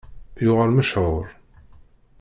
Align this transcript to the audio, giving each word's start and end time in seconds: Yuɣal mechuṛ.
Yuɣal 0.43 0.71
mechuṛ. 0.73 1.25